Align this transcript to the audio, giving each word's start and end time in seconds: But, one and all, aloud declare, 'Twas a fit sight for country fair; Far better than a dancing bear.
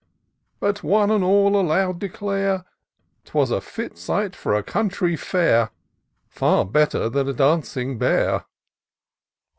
But, 0.59 0.81
one 0.81 1.11
and 1.11 1.23
all, 1.23 1.55
aloud 1.55 1.99
declare, 1.99 2.65
'Twas 3.23 3.51
a 3.51 3.61
fit 3.61 3.99
sight 3.99 4.35
for 4.35 4.59
country 4.63 5.15
fair; 5.15 5.69
Far 6.27 6.65
better 6.65 7.07
than 7.07 7.29
a 7.29 7.33
dancing 7.33 7.99
bear. 7.99 8.45